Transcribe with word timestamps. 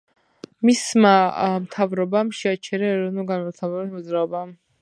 მისმა 0.69 1.11
მთავრობამ 1.65 2.33
შეაჩერა 2.39 2.91
ეროვნულ-განმათავისუფლებელი 2.97 3.95
მოძრაობა. 3.99 4.47